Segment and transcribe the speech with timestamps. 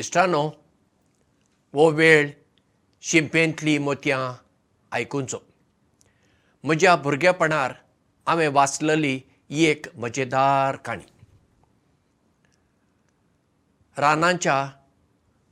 [0.00, 0.40] इश्टानो
[1.74, 2.28] वो वेळ
[3.02, 4.20] शिंपेंतली मोतयां
[4.92, 5.38] आयकुचो
[6.64, 7.72] म्हज्या भुरगेपणार
[8.26, 9.14] हांवें वाचलेली
[9.50, 11.04] ही एक मजेदार काणी.
[13.98, 14.56] रानांच्या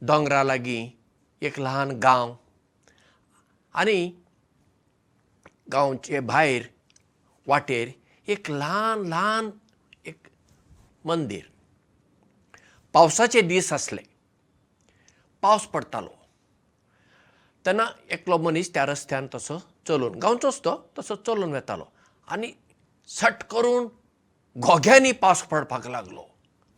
[0.03, 0.89] दोंगरा लागीं
[1.47, 2.35] एक ल्हान गांव
[3.75, 4.11] आनी
[5.73, 6.63] गांवचे भायर
[7.47, 7.89] वाटेर
[8.33, 9.51] एक ल्हान ल्हान
[10.05, 10.29] एक
[11.05, 11.45] मंदीर.
[12.93, 14.16] पावसाचे दीस आसले
[15.43, 16.15] पावस पडटालो
[17.67, 19.59] तेन्ना एकलो मनीस त्या रस्त्यान तसो
[19.89, 21.85] चलून गांवचोच तो तसो चलून वेतालो.
[22.29, 22.53] आनी
[23.09, 23.87] सट करून
[24.57, 26.23] घोग्यांनी पावस पडपाक लागलो.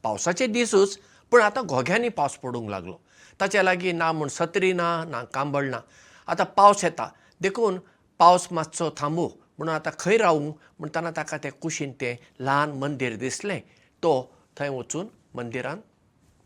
[0.03, 0.99] पावसाचे दिसूच
[1.31, 2.97] पूण आतां घोग्यांनी पावस पडूंक लागलो.
[3.41, 5.81] ताचे लागीं ना म्हूण सत्री ना ना कांबळ ना.
[6.29, 7.09] आतां पावस येता.
[7.41, 7.79] देखून
[8.21, 10.53] पावस मातसो थांबूं म्हणून आतां खंय रावूं?
[10.79, 13.61] म्हणटना ताका तें कुशीन तें ल्हान मंदीर दिसलें.
[14.03, 14.13] तो
[14.57, 15.83] थंय वचून मंदिरांत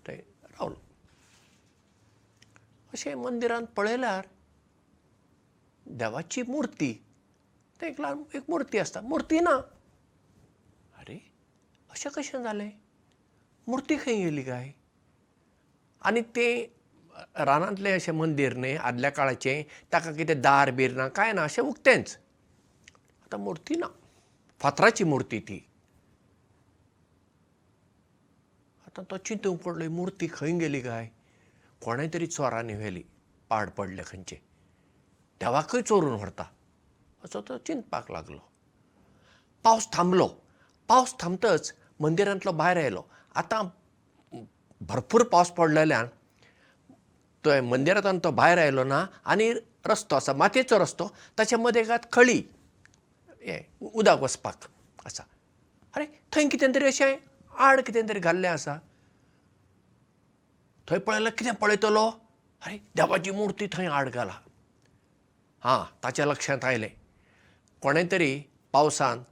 [0.06, 0.91] थंय रावलो
[2.92, 4.26] अशें मंदिरांत पळयल्यार
[5.86, 6.90] देवाची मुर्ती
[7.82, 9.00] एक ल्हान एक मुर्ती आसता.
[9.00, 9.50] मुर्ती ना.
[10.98, 11.18] अरे
[11.90, 12.70] अशें कशें जालें?
[13.68, 14.70] मुर्ती खंय गेली काय?
[16.02, 16.66] आनी तें
[17.44, 22.18] रानांतलें अशें मंदीर न्ही आदल्या काळाचें ताका कितें दार बीर ना कांय ना अशें उक्तेंच.
[23.22, 23.86] आतां मुर्ती ना.
[24.60, 25.58] फातराची मुर्ती ती.
[28.86, 31.08] आतां तो चिंतूंक पडलो ही मुर्ती खंय गेली काय
[31.82, 33.02] कोणें तरी चोरांनी व्हेली
[33.50, 34.36] पाड पडले खंयचे.
[35.40, 36.44] देवाकय चोरून व्हरता.
[37.24, 38.38] असो तो चिंतपाक लागलो.
[39.64, 40.26] पावस थांबलो.
[40.88, 43.02] पावस थांबतच मंदिरांतलो भायर आयलो.
[43.34, 43.62] आतां
[44.80, 46.06] भरपूर पावस पडलेल्यान
[47.44, 49.52] तो मंदिरांतल्यान तो भायर आयलो ना आनी
[49.86, 51.06] रस्तो आसा मातयेचो रस्तो
[51.38, 52.38] ताचे मदें एकात खळी.
[53.42, 54.64] हें उदक वचपाक
[55.06, 55.24] आसा.
[55.94, 57.16] अरे थंय कितें तरी अशें
[57.58, 58.78] आड कितें तरी घाल्लें आसा
[60.88, 62.10] थंय पळयल्यार कितें पळयतलो?
[62.62, 64.32] अरे देवाची मुर्ती थंय आड घाला.
[65.64, 66.88] हां ताच्या लक्षांत आयलें.
[67.82, 69.22] कोणें तरी पावसान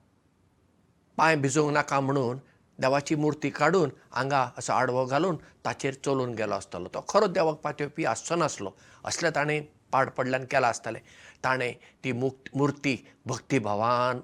[1.16, 2.38] पांय भिजोवंक नाका म्हणून
[2.78, 7.04] देवाची मुर्ती काडून हांगा असो आडवो घालून ताचेर चलून गेलो आसतलो तो.
[7.08, 8.70] खरो देवाक पातयेवपी आसचो नासलो.
[9.04, 9.60] असलें ताणें
[9.92, 11.00] पाड पडल्यान केलां आसतलें.
[11.44, 11.72] ताणें
[12.04, 12.96] ती मुक्त मुर्ती
[13.26, 14.20] भक्तिभावान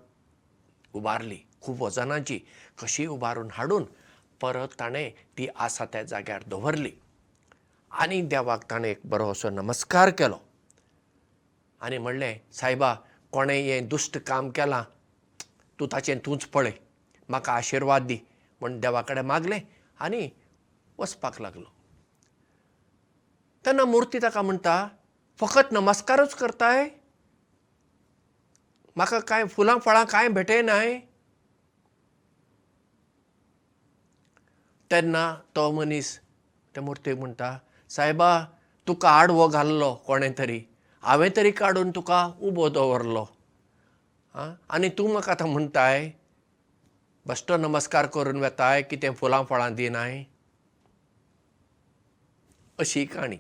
[0.94, 2.38] उबारली खूब वजनाची
[2.78, 3.84] कशी उबारून हाडून
[4.40, 6.90] परत ताणें ती आसा त्या जाग्यार दवरली
[7.90, 10.36] आनी देवाक ताणें एक बरो असो नमस्कार केलो.
[11.80, 12.92] आनी म्हणलें सायबा
[13.32, 14.82] कोणें हें दुश्ट काम केलां
[15.78, 16.72] तूं ताचें तूंच पळय
[17.28, 18.18] म्हाका आशिर्वाद दी.
[18.60, 19.60] म्हण देवा कडेन मागलें
[20.00, 20.28] आनी
[20.98, 21.64] वचपाक लागलो.
[23.64, 24.76] तेन्ना मुर्ती ताका म्हणटा
[25.40, 26.88] फकत नमस्कारूच करताय?
[28.96, 30.98] म्हाका कांय फुलां फळां कांय भेटयनाय?
[34.90, 36.18] तेन्ना तो मनीस
[36.74, 37.58] त्या मुर्तेक म्हणटा
[37.88, 38.44] सायबा
[38.86, 40.62] तुका आडवो घाल्लो कोणें तरी.
[41.02, 43.26] हांवें तरी काडून तुका उबो दवरलो.
[44.34, 46.10] आं आनी तूं म्हाका आतां म्हणटाय
[47.26, 50.24] बेश्टो नमस्कार करून वेताय कितें फुलां फळां दिनाय?
[52.78, 53.36] अशी काणी.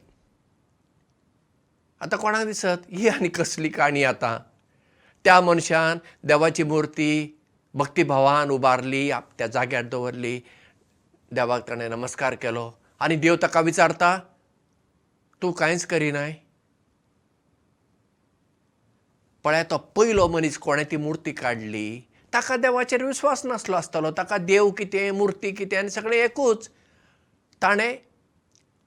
[2.00, 2.86] आतां कोणाक दिसत?
[2.90, 4.38] ही आनी कसली काणी आतां?
[5.24, 7.40] त्या मनशान देवाची मुर्ती
[7.74, 10.40] भक्तिभावान उबारली आप त्या जाग्यार दवरली.
[11.30, 12.72] देवाक ताणें नमस्कार केलो.
[13.00, 14.18] आनी देव ताका विचारता
[15.42, 16.32] तूं कांयच करिनाय
[19.44, 22.00] पळय तो पयलो मनीस कोणें ती मुर्ती काडली
[22.34, 26.68] ताका देवाचेर विस्वास नासलो आसतलो ताका देव कितें मुर्ती कितें आनी सगळें एकूच.
[27.62, 27.96] ताणें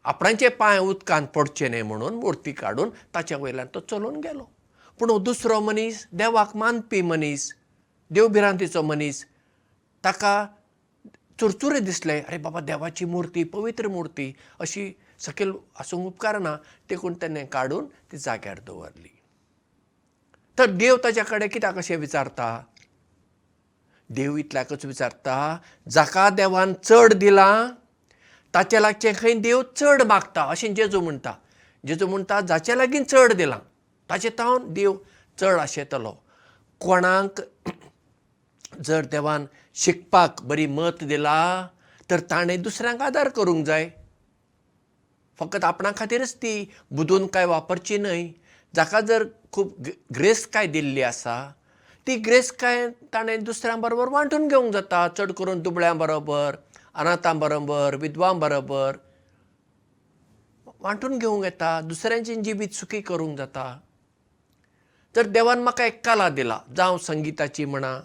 [0.06, 4.44] आपणाचे पांय उदकांत पडचे न्हय म्हणून मुर्ती काडून ताच्या वयल्यान तो चलून गेलो.
[5.00, 7.52] पूण दुसरो मनीस देवाक मानपी मनीस
[8.12, 9.25] देवभिरांतीचो मनीस
[10.04, 10.48] ताका
[11.39, 14.91] चुरचुरे दिसले अरे बाबा देवाची मुर्ती पवित्र मुर्ती अशी
[15.25, 16.56] सकयल आसूंक उपकारना
[16.89, 19.15] देखून तेणें काडून ती जाग्यार दवरली.
[20.57, 22.47] तर देव ताच्या कडेन कित्याक अशें विचारता?
[24.09, 25.57] देव इतल्याकच विचारता
[25.89, 27.68] जाका देवान चड दिलां
[28.53, 31.33] ताचे लागचें खंय देव चड मागता अशें जेजू म्हणटा.
[31.83, 33.59] जेजू म्हणटा जाचे लागीं चड दिलां
[34.09, 34.95] ताचे तावन देव
[35.38, 36.13] चड आशेतलो.
[36.81, 37.42] कोणाक
[38.86, 39.46] जर देवान
[39.76, 41.68] शिकपाक बरी मत दिला
[42.10, 43.90] तर ताणें दुसऱ्यांक आदार करूंक जाय.
[45.40, 48.28] फकत आपणा खातीरच ती बुदून कांय वापरची न्हय.
[48.74, 49.74] जाका जर खूब
[50.16, 51.36] ग्रेस काय दिल्ली आसा
[52.08, 55.08] ती ग्रेस काय ताणें दुसऱ्यां बरोबर वांटून घेवंक जाता.
[55.18, 56.56] चड करून दुबळ्यां बरोबर
[56.96, 58.98] अनाथां बरोबर विधवां बरोबर.
[60.80, 63.80] वांटून घेवंक येता दुसऱ्यांचें जिवीत सुखी करूंक जाता.
[65.16, 68.00] जर देवान म्हाका एक कला दिला जावं संगिताची म्हणा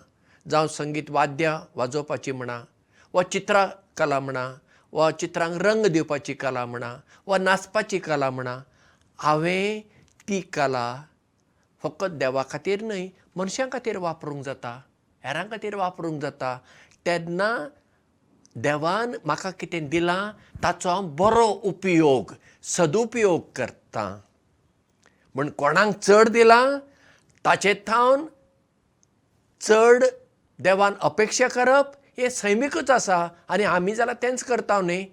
[0.51, 2.61] जावं संगीत वाद्यां वाजोवपाची म्हणा
[3.15, 4.47] वा चित्रकला म्हणा
[4.93, 6.95] वा चित्रांक रंग दिवपाची कला म्हणा
[7.27, 8.59] वा नाचपाची कला म्हणा
[9.19, 9.81] हांवें
[10.29, 10.87] ती कला
[11.83, 14.81] फकत देवा खातीर न्हय मनशां खातीर वापरूंक जाता
[15.25, 16.57] हेरां खातीर वापरूंक जाता.
[17.07, 17.49] तेन्ना
[18.65, 20.21] देवान म्हाका कितें दिलां
[20.63, 22.33] ताचो हांव बरो उपयोग
[22.63, 24.11] सदुपयोग करतां.
[25.35, 26.79] म्हण कोणाक चड दिलां
[27.45, 28.27] ताचे थावन
[29.61, 30.05] चड
[30.59, 33.17] देवान अपेक्षा करप हें सैमीकच आसा
[33.51, 35.07] आनी आमी जाल्यार तेंच करता न्ही.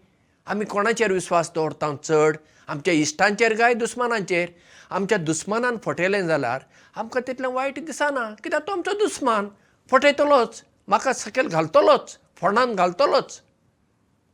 [0.47, 2.37] आमी कोणाचेर विस्वास दवरता चड?
[2.67, 4.49] आमच्या इश्टांचेर काय दुस्मानांचेर?
[4.89, 6.61] आमच्या दुस्मानान फटयलें जाल्यार
[6.95, 8.29] आमकां तितलें वायट दिसना.
[8.43, 9.47] कित्याक तो आमचो दुस्मान?
[9.91, 10.61] फटयतलोच.
[10.87, 12.17] म्हाका सकयल घालतलोच.
[12.37, 13.41] फोंडान घालतलोच.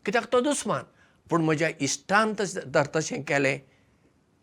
[0.05, 0.83] कित्याक तो दुस्मान?
[1.29, 3.59] पूण म्हज्या इश्टान तशें जर तशें केलें.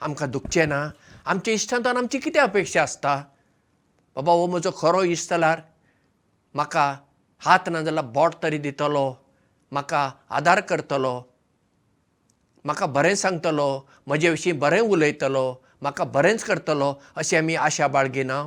[0.00, 0.88] आमकां दुखचें ना
[1.26, 3.14] आमच्या इश्टांतल्यान आमची कितें अपेक्षा आसता?
[4.16, 5.60] बाबा हो म्हजो खरो इश्ट जाल्यार
[6.54, 6.86] म्हाका
[7.42, 9.06] हात ना जाल्यार बोट तरी दितलो
[9.72, 10.02] म्हाका
[10.38, 11.14] आदार करतलो
[12.64, 13.68] म्हाका बरें सांगतलो
[14.06, 15.46] म्हजे विशीं बरें उलयतलो
[15.82, 18.42] म्हाका बरेंच करतलो अशी आमी आशा बाळगिना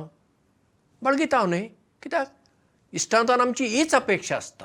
[1.02, 1.66] बाळगिता न्ही
[2.02, 2.26] कित्याक?
[2.92, 4.64] इश्टांतल्यान आमची हीच अपेक्षा आसता.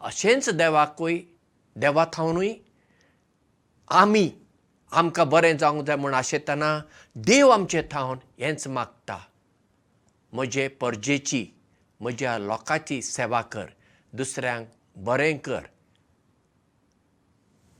[0.00, 1.18] अशेंच देवाकूय
[1.80, 2.52] देवा थावनूय
[4.00, 4.30] आमी
[4.92, 6.78] आमकां बरें जावंक जाय म्हूण आशेतना
[7.16, 9.18] देव आमचे थावन हेंच मागता.
[10.32, 11.46] म्हजे परजेची
[12.00, 13.66] म्हज्या लोकांची सेवा कर
[14.12, 14.66] दुसऱ्यांक
[14.96, 15.60] बरें कर.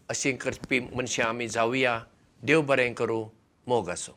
[0.08, 1.98] अशें करपी मनशां आमी जावया
[2.42, 3.24] देव बरें करूं
[3.66, 4.14] मोग आसूं